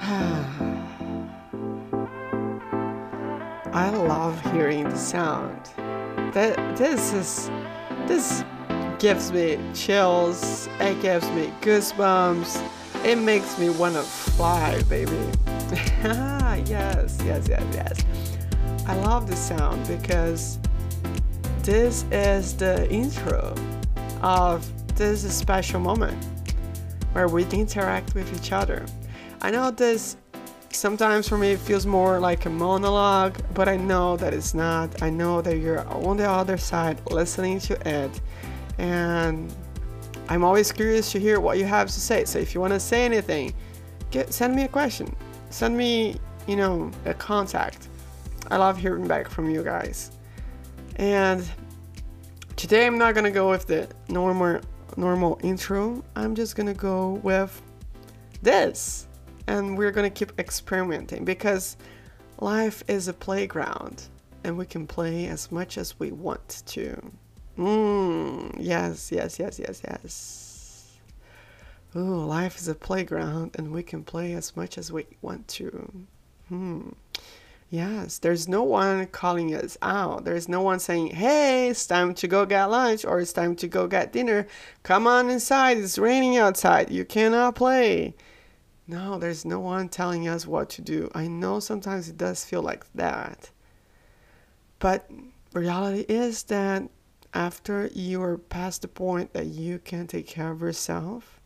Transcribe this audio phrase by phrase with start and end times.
[3.72, 5.70] I love hearing the sound.
[6.34, 7.50] That this is
[8.06, 8.44] this
[8.98, 10.68] gives me chills.
[10.80, 12.68] It gives me goosebumps.
[13.04, 15.12] It makes me want to fly, baby.
[16.02, 18.04] yes, yes, yes, yes.
[18.86, 20.58] I love the sound because
[21.62, 23.54] this is the intro
[24.22, 26.16] of this special moment
[27.12, 28.84] where we interact with each other.
[29.42, 30.16] I know this
[30.72, 35.02] sometimes for me it feels more like a monologue, but I know that it's not.
[35.02, 38.20] I know that you're on the other side listening to it
[38.78, 39.52] and
[40.28, 42.24] I'm always curious to hear what you have to say.
[42.24, 43.52] So if you want to say anything,
[44.10, 45.14] get send me a question.
[45.50, 47.88] Send me, you know, a contact.
[48.50, 50.12] I love hearing back from you guys.
[50.96, 51.44] And
[52.56, 54.60] today I'm not gonna go with the normal
[54.96, 56.04] normal intro.
[56.16, 57.60] I'm just gonna go with
[58.42, 59.06] this,
[59.46, 61.76] and we're gonna keep experimenting because
[62.40, 64.08] life is a playground,
[64.44, 67.12] and we can play as much as we want to.
[67.58, 70.50] Mmm, yes, yes, yes, yes, yes.
[71.96, 76.06] Ooh, life is a playground and we can play as much as we want to.
[76.48, 76.90] Hmm.
[77.72, 80.24] Yes, there's no one calling us out.
[80.24, 83.68] There's no one saying, hey, it's time to go get lunch or it's time to
[83.68, 84.48] go get dinner.
[84.82, 86.90] Come on inside, it's raining outside.
[86.90, 88.16] You cannot play.
[88.88, 91.12] No, there's no one telling us what to do.
[91.14, 93.50] I know sometimes it does feel like that.
[94.80, 95.08] But
[95.52, 96.88] reality is that
[97.32, 101.39] after you are past the point that you can take care of yourself,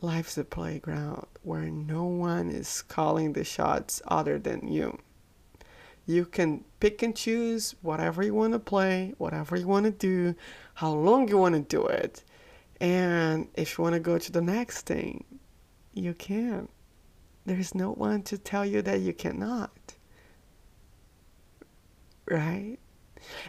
[0.00, 4.98] life's a playground where no one is calling the shots other than you.
[6.06, 10.34] You can pick and choose whatever you want to play, whatever you want to do,
[10.74, 12.24] how long you want to do it.
[12.80, 15.24] And if you want to go to the next thing,
[15.92, 16.68] you can.
[17.44, 19.94] There's no one to tell you that you cannot.
[22.30, 22.78] Right?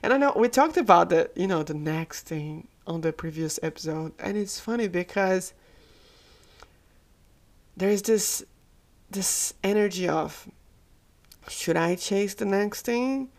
[0.02, 3.60] And I know we talked about the, you know, the next thing on the previous
[3.62, 5.54] episode, and it's funny because
[7.80, 8.44] there's this
[9.10, 10.48] this energy of
[11.48, 13.30] should I chase the next thing?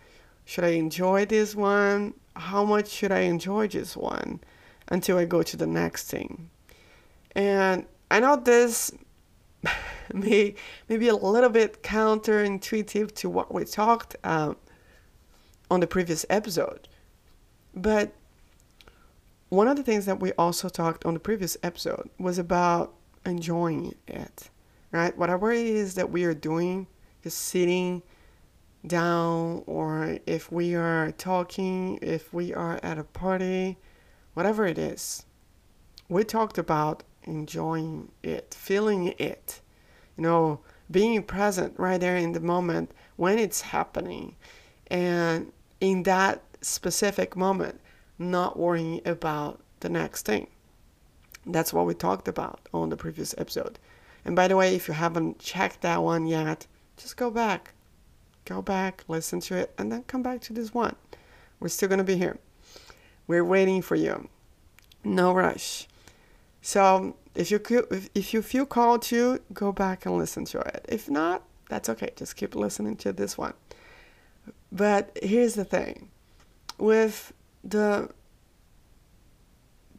[0.44, 2.14] Should I enjoy this one?
[2.34, 4.40] How much should I enjoy this one
[4.88, 6.50] until I go to the next thing?
[7.36, 8.90] And I know this
[10.12, 10.54] may
[10.88, 14.56] maybe a little bit counterintuitive to what we talked um,
[15.70, 16.88] on the previous episode.
[17.74, 18.12] But
[19.50, 23.94] one of the things that we also talked on the previous episode was about enjoying
[24.06, 24.50] it,
[24.92, 25.16] right?
[25.16, 26.86] Whatever it is that we are doing,
[27.22, 28.02] just sitting
[28.86, 33.76] down, or if we are talking, if we are at a party,
[34.34, 35.24] whatever it is,
[36.08, 39.60] we talked about enjoying it, feeling it,
[40.16, 40.60] you know,
[40.90, 44.34] being present right there in the moment when it's happening.
[44.88, 47.80] And in that specific moment,
[48.18, 50.48] not worrying about the next thing.
[51.52, 53.78] That's what we talked about on the previous episode.
[54.24, 56.66] And by the way, if you haven't checked that one yet,
[56.96, 57.72] just go back.
[58.44, 60.96] Go back, listen to it, and then come back to this one.
[61.58, 62.38] We're still going to be here.
[63.26, 64.28] We're waiting for you.
[65.04, 65.86] No rush.
[66.62, 67.60] So, if you
[68.14, 70.84] if you feel called to, go back and listen to it.
[70.88, 72.10] If not, that's okay.
[72.16, 73.54] Just keep listening to this one.
[74.72, 76.10] But here's the thing
[76.78, 77.32] with
[77.62, 78.10] the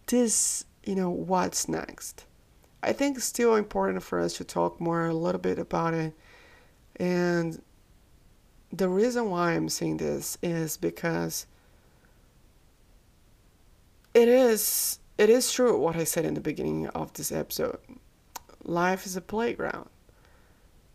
[0.07, 2.25] this, you know, what's next?
[2.83, 6.13] I think it's still important for us to talk more a little bit about it.
[6.95, 7.61] And
[8.71, 11.45] the reason why I'm saying this is because
[14.13, 17.77] it is it is true what I said in the beginning of this episode.
[18.63, 19.89] Life is a playground.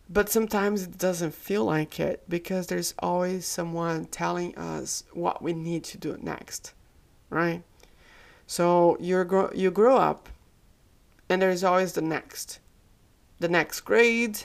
[0.09, 5.53] But sometimes it doesn't feel like it because there's always someone telling us what we
[5.53, 6.73] need to do next,
[7.29, 7.63] right?
[8.47, 10.29] So you grow you grow up,
[11.27, 12.59] and there's always the next,
[13.39, 14.39] the next grade,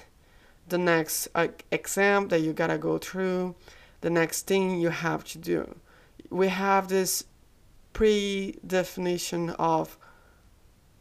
[0.68, 3.54] the next uh, exam that you gotta go through,
[4.00, 5.76] the next thing you have to do.
[6.30, 7.24] We have this
[7.92, 9.96] pre-definition of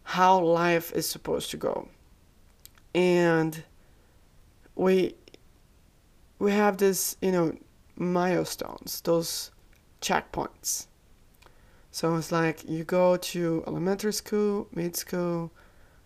[0.04, 1.90] how life is supposed to go,
[2.94, 3.64] and
[4.76, 5.16] we
[6.38, 7.58] we have this you know
[7.96, 9.52] milestones those
[10.02, 10.86] checkpoints
[11.92, 15.52] so it's like you go to elementary school mid school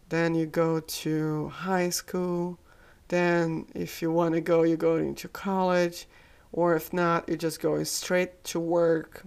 [0.10, 2.60] then you go to high school
[3.08, 6.08] then if you want to go you go into college
[6.52, 9.24] or if not you're just going straight to work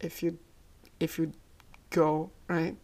[0.00, 0.38] if you
[1.00, 1.32] if you
[1.90, 2.76] go right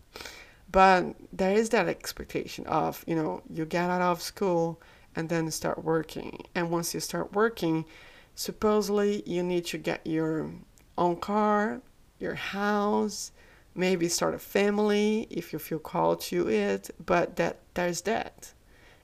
[0.70, 4.80] But there is that expectation of, you know, you get out of school
[5.16, 6.44] and then start working.
[6.54, 7.86] And once you start working,
[8.34, 10.50] supposedly you need to get your
[10.96, 11.80] own car,
[12.18, 13.32] your house,
[13.74, 16.90] maybe start a family if you feel called to it.
[17.04, 18.52] But that there's that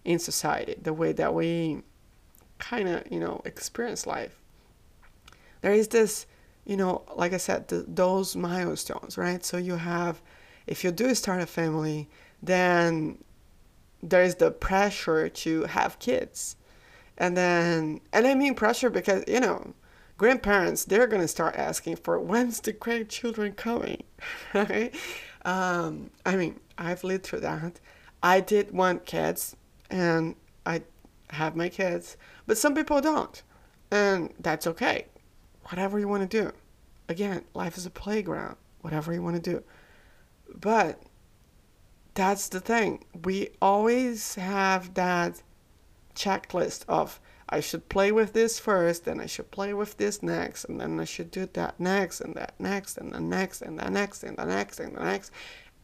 [0.04, 1.82] in society, the way that we
[2.58, 4.38] kind of, you know, experience life.
[5.60, 6.26] There is this,
[6.64, 9.44] you know, like I said, the, those milestones, right?
[9.44, 10.20] So you have,
[10.66, 12.08] if you do start a family,
[12.42, 13.18] then
[14.02, 16.56] there is the pressure to have kids.
[17.16, 19.74] And then, and I mean pressure because, you know,
[20.16, 24.02] grandparents, they're going to start asking for when's the grandchildren coming,
[24.54, 24.94] right?
[25.44, 27.80] Um, I mean, I've lived through that.
[28.22, 29.56] I did want kids
[29.90, 30.82] and I
[31.30, 32.16] have my kids,
[32.46, 33.42] but some people don't.
[33.90, 35.06] And that's okay.
[35.64, 36.52] Whatever you want to do.
[37.08, 38.56] Again, life is a playground.
[38.80, 39.62] Whatever you want to do.
[40.54, 41.02] But
[42.14, 43.04] that's the thing.
[43.24, 45.42] We always have that
[46.14, 47.20] checklist of
[47.54, 50.98] I should play with this first, then I should play with this next, and then
[50.98, 54.36] I should do that next, and that next, and the next, and the next, and
[54.36, 55.30] the next, and the next.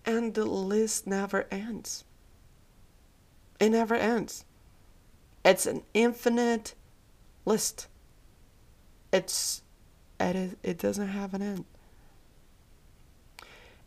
[0.04, 2.02] And the list never ends.
[3.60, 4.44] It never ends.
[5.44, 6.74] It's an infinite
[7.44, 7.86] list.
[9.12, 9.62] It's
[10.18, 11.64] it, doesn't have an end.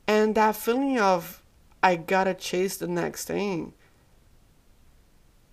[0.07, 1.43] And that feeling of
[1.83, 3.73] I gotta chase the next thing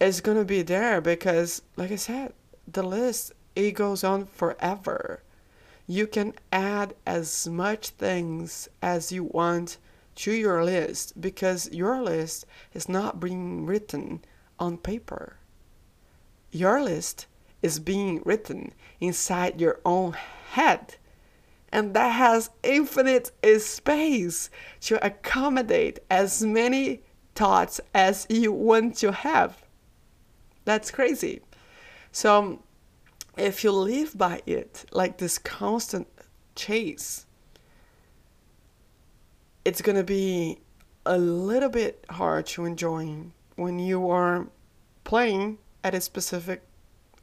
[0.01, 2.33] is gonna be there because like I said,
[2.67, 5.23] the list it goes on forever.
[5.87, 9.77] You can add as much things as you want
[10.17, 14.25] to your list because your list is not being written
[14.59, 15.37] on paper.
[16.51, 17.27] Your list
[17.63, 20.13] is being written inside your own
[20.53, 20.97] head.
[21.73, 23.31] And that has infinite
[23.61, 24.51] space
[24.83, 27.03] to accommodate as many
[27.35, 29.63] thoughts as you want to have.
[30.71, 31.41] That's crazy.
[32.13, 32.63] So, um,
[33.37, 36.07] if you live by it, like this constant
[36.55, 37.27] chase,
[39.65, 40.61] it's going to be
[41.05, 44.47] a little bit hard to enjoy when you are
[45.03, 46.63] playing at a specific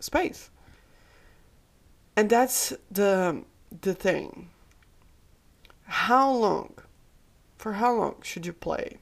[0.01, 0.49] space.
[2.17, 3.45] And that's the
[3.81, 4.49] the thing.
[5.85, 6.73] How long
[7.57, 8.97] for how long should you play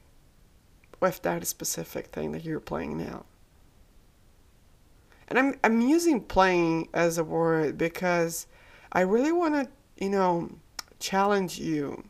[1.00, 3.24] with that specific thing that you're playing now?
[5.28, 8.46] And I'm I'm using playing as a word because
[8.92, 9.68] I really want to,
[10.02, 10.50] you know,
[11.00, 12.04] challenge you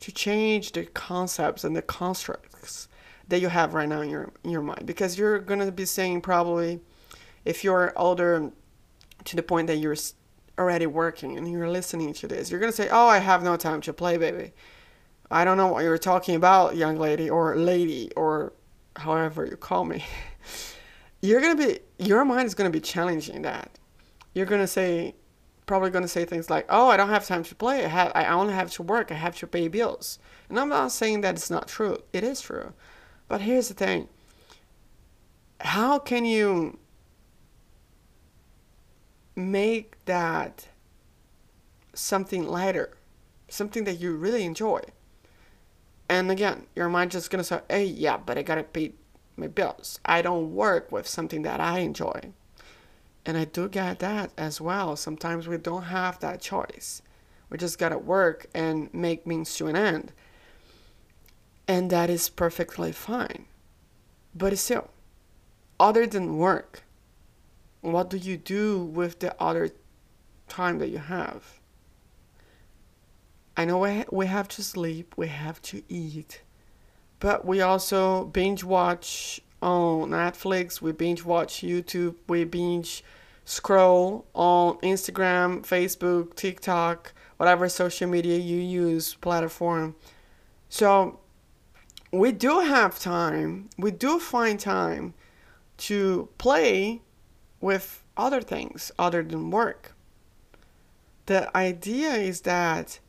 [0.00, 2.88] to change the concepts and the constructs
[3.28, 4.86] that you have right now in your in your mind.
[4.86, 6.80] Because you're going to be saying probably
[7.44, 8.52] if you're older
[9.24, 9.96] to the point that you're
[10.58, 13.56] already working and you're listening to this you're going to say oh i have no
[13.56, 14.52] time to play baby.
[15.30, 18.54] I don't know what you're talking about young lady or lady or
[18.96, 20.04] however you call me
[21.20, 23.78] you're to be your mind is going to be challenging that
[24.34, 25.14] you're going to say
[25.66, 27.84] probably going to say things like, "Oh, I don't have time to play.
[27.84, 29.12] I have I only have to work.
[29.12, 30.18] I have to pay bills."
[30.48, 31.98] And I'm not saying that it's not true.
[32.12, 32.72] It is true.
[33.28, 34.08] But here's the thing.
[35.60, 36.78] How can you
[39.36, 40.68] make that
[41.94, 42.96] something lighter,
[43.48, 44.80] something that you really enjoy?
[46.08, 48.94] And again, your mind just gonna say, "Hey, yeah, but I gotta pay
[49.38, 50.00] my bills.
[50.04, 52.32] I don't work with something that I enjoy."
[53.24, 54.96] And I do get that as well.
[54.96, 57.02] Sometimes we don't have that choice.
[57.50, 60.12] We just gotta work and make means to an end.
[61.66, 63.46] And that is perfectly fine.
[64.34, 64.90] But still,
[65.78, 66.82] other than work,
[67.80, 69.70] what do you do with the other
[70.48, 71.60] time that you have?
[73.56, 76.42] I know we have to sleep, we have to eat,
[77.20, 83.02] but we also binge watch on Netflix, we binge watch YouTube, we binge
[83.44, 89.96] scroll on Instagram, Facebook, TikTok, whatever social media you use platform.
[90.68, 91.18] So
[92.12, 95.14] we do have time, we do find time
[95.78, 97.02] to play
[97.60, 99.94] with other things other than work.
[101.26, 103.00] The idea is that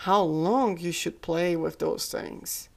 [0.00, 2.68] how long you should play with those things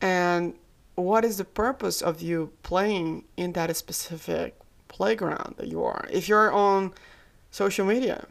[0.00, 0.54] and
[0.94, 4.56] what is the purpose of you playing in that specific
[4.88, 6.08] playground that you are.
[6.10, 6.92] If you're on
[7.50, 8.26] social media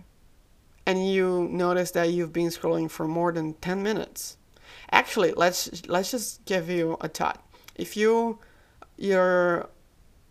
[0.86, 4.38] and you notice that you've been scrolling for more than 10 minutes,
[4.92, 7.42] actually, let's let's just give you a thought.
[7.76, 8.40] If you
[8.98, 9.70] you're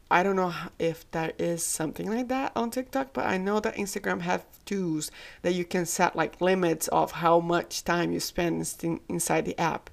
[0.09, 3.75] I don't know if there is something like that on TikTok, but I know that
[3.75, 5.11] Instagram have tools
[5.43, 8.73] that you can set like limits of how much time you spend
[9.09, 9.91] inside the app.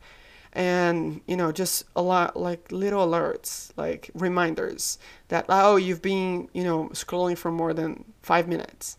[0.54, 6.48] And you know just a lot like little alerts like reminders that oh you've been
[6.54, 8.98] you know scrolling for more than five minutes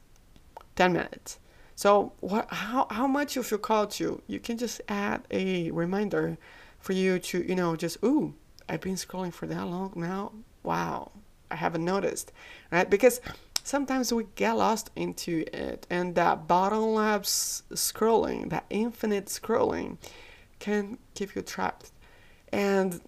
[0.76, 1.38] 10 minutes.
[1.76, 6.38] So what how, how much you feel called to you can just add a reminder
[6.78, 8.34] for you to you know just ooh
[8.68, 10.32] i've been scrolling for that long now.
[10.62, 11.11] Wow
[11.50, 12.32] i haven't noticed.
[12.70, 12.88] Right?
[12.88, 13.20] Because
[13.62, 19.96] sometimes we get lost into it and that bottomless scrolling that infinite scrolling
[20.64, 21.92] can keep you trapped.
[22.50, 23.02] And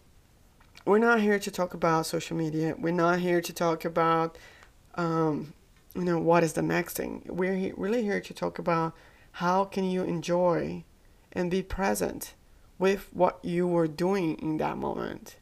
[0.84, 2.75] we're not here to talk about social media.
[2.78, 4.36] We're not here to talk about,
[4.96, 5.54] um,
[5.94, 7.22] you know, what is the next thing.
[7.26, 8.92] We're he- really here to talk about
[9.32, 10.84] how can you enjoy
[11.32, 12.34] and be present
[12.78, 15.36] with what you were doing in that moment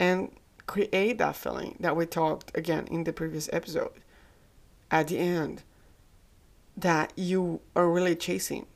[0.00, 0.32] and
[0.66, 3.92] create that feeling that we talked again in the previous episode
[4.90, 5.62] at the end
[6.76, 8.66] that you are really chasing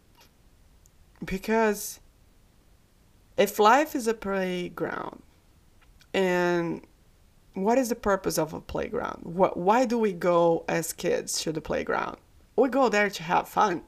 [1.24, 1.98] because
[3.36, 5.22] if life is a playground
[6.14, 6.82] and
[7.54, 9.22] what is the purpose of a playground?
[9.24, 12.18] What why do we go as kids to the playground?
[12.54, 13.82] We go there to have fun.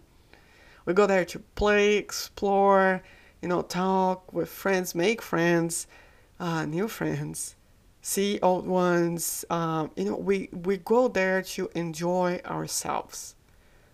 [0.86, 3.02] We go there to play explore
[3.42, 5.86] you know talk with friends make friends
[6.40, 7.56] uh, new friends
[8.02, 13.34] see old ones um, you know we we go there to enjoy ourselves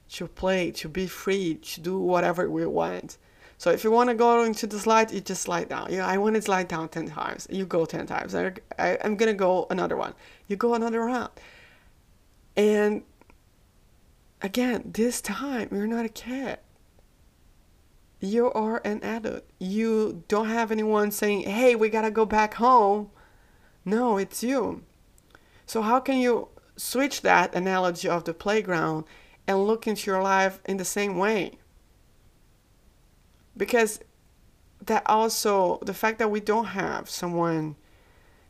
[0.08, 3.18] to play to be free to do whatever we want
[3.58, 5.88] so if you want to go into the slide, you just slide down.
[5.90, 7.46] Yeah, I want to slide down 10 times.
[7.50, 8.34] You go 10 times.
[8.34, 10.14] I, I, I'm going to go another one.
[10.48, 11.30] You go another round.
[12.56, 13.02] And
[14.42, 16.58] again, this time, you're not a kid.
[18.20, 19.44] You are an adult.
[19.58, 23.10] You don't have anyone saying, hey, we got to go back home.
[23.84, 24.82] No, it's you.
[25.66, 29.04] So, how can you switch that analogy of the playground
[29.46, 31.58] and look into your life in the same way?
[33.56, 34.00] Because
[34.84, 37.76] that also the fact that we don't have someone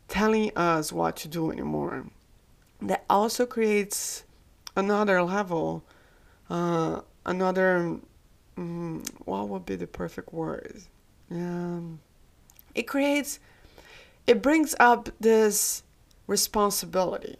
[0.07, 2.05] telling us what to do anymore
[2.81, 4.23] that also creates
[4.75, 5.83] another level
[6.49, 7.99] uh, another
[8.57, 10.83] um, what would be the perfect word?
[11.29, 11.99] Um,
[12.73, 13.39] it creates
[14.27, 15.83] it brings up this
[16.27, 17.37] responsibility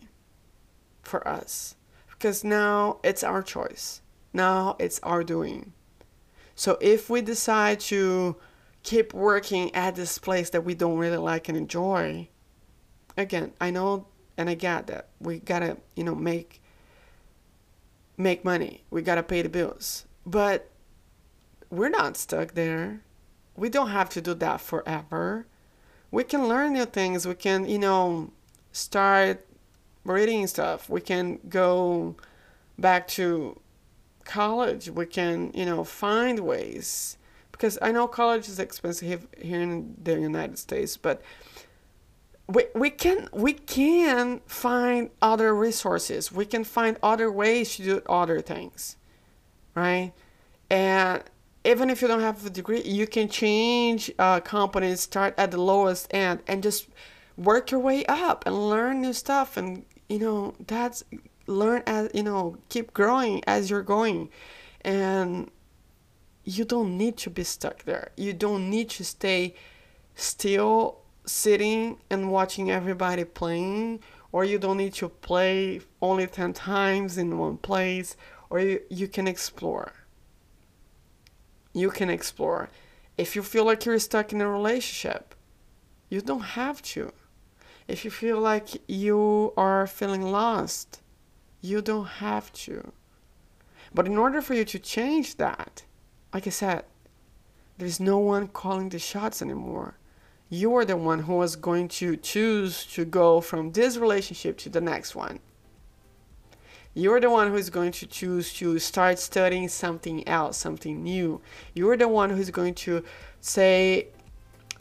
[1.02, 1.76] for us
[2.12, 4.02] because now it's our choice.
[4.34, 5.74] Now it's our doing
[6.56, 8.38] so if we decide to
[8.84, 12.30] keep working at this place that we don't really like and enjoy,
[13.18, 14.08] again, I know
[14.38, 16.62] and I get that we gotta, you know, make
[18.18, 18.84] make money.
[18.90, 20.06] We gotta pay the bills.
[20.26, 20.70] But
[21.70, 23.02] we're not stuck there.
[23.56, 25.46] We don't have to do that forever.
[26.12, 27.28] We can learn new things.
[27.28, 28.32] We can, you know,
[28.72, 29.46] start
[30.04, 30.90] reading stuff.
[30.90, 32.16] We can go
[32.78, 33.60] back to
[34.26, 37.18] college we can you know find ways
[37.52, 41.22] because i know college is expensive here in the united states but
[42.48, 46.32] we, we can we can find other resources.
[46.32, 48.98] We can find other ways to do other things
[49.76, 50.14] right?
[50.70, 51.22] And
[51.64, 54.12] even if you don't have a degree you can change
[54.44, 56.88] companies start at the lowest end and just
[57.38, 59.58] work your way up and learn new stuff.
[59.58, 61.04] And you know that's
[61.48, 64.30] learn as you know keep growing as you're going.
[64.82, 65.50] And
[66.44, 68.10] you don't need to be stuck there.
[68.16, 69.56] You don't need to stay
[70.16, 74.00] still sitting and watching everybody playing
[74.32, 78.16] or you don't need to play only 10 times in one place
[78.50, 79.94] or you, you can explore.
[81.74, 82.70] You can explore.
[83.18, 85.36] If you feel like you're stuck in a relationship
[86.10, 87.12] you don't have to.
[87.88, 91.02] If you feel like you are feeling lost
[91.66, 92.92] you don't have to.
[93.94, 95.84] But in order for you to change that,
[96.34, 96.84] like I said,
[97.78, 99.98] there's no one calling the shots anymore.
[100.50, 104.70] You are the one who is going to choose to go from this relationship to
[104.70, 105.40] the next one.
[106.94, 111.42] You're the one who is going to choose to start studying something else, something new.
[111.74, 113.04] You're the one who's going to
[113.42, 114.08] say,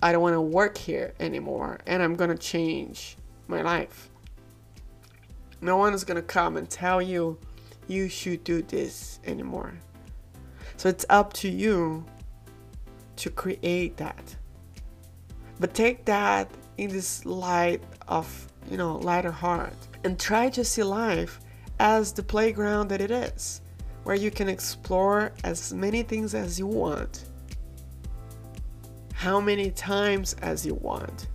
[0.01, 3.17] I don't want to work here anymore and I'm going to change
[3.49, 4.11] my life.
[5.65, 7.39] No one is going to come and tell you
[7.89, 9.73] you should do this anymore.
[10.77, 12.05] So it's up to you
[13.17, 14.37] to create that.
[15.59, 19.73] But take that in this light of, you know, lighter heart
[20.05, 21.41] and try to see life
[21.79, 23.63] as the playground that it is,
[24.03, 27.25] where you can explore as many things as you want,
[29.15, 31.29] how many times as you want.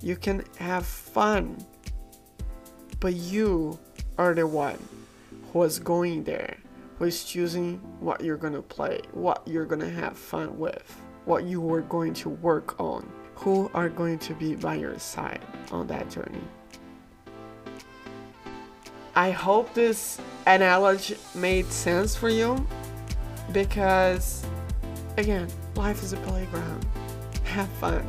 [0.00, 1.64] You can have fun
[3.02, 3.76] but you
[4.16, 4.78] are the one
[5.52, 6.56] who is going there,
[6.98, 11.02] who is choosing what you're gonna play, what you're gonna have fun with.
[11.24, 15.40] what you are going to work on, who are going to be by your side
[15.70, 16.42] on that journey.
[19.14, 22.66] I hope this analogy made sense for you
[23.52, 24.44] because,
[25.16, 26.86] again, life is a playground.
[27.44, 28.08] Have fun,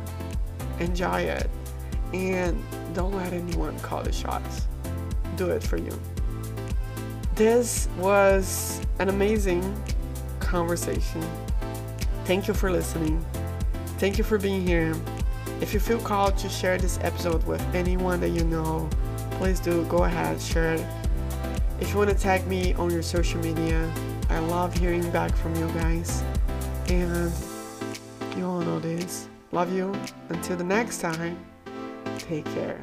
[0.80, 1.50] enjoy it,
[2.14, 2.62] and
[2.94, 4.66] don't let anyone call the shots.
[5.36, 5.98] Do it for you.
[7.34, 9.62] This was an amazing
[10.38, 11.22] conversation.
[12.24, 13.24] Thank you for listening.
[13.98, 14.94] Thank you for being here.
[15.60, 18.88] If you feel called to share this episode with anyone that you know,
[19.32, 20.86] please do go ahead, share it.
[21.80, 23.92] If you want to tag me on your social media,
[24.30, 26.22] I love hearing back from you guys.
[26.88, 27.32] And
[28.36, 29.28] you all know this.
[29.52, 29.92] Love you.
[30.28, 31.38] Until the next time,
[32.18, 32.80] take care.